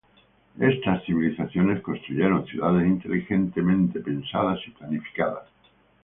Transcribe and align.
Estas 0.59 1.03
civilizaciones 1.05 1.83
construyeron 1.83 2.43
ciudades 2.47 2.87
inteligentemente 2.87 3.99
pensadas 3.99 4.59
y 4.65 4.71
planificadas. 4.71 5.43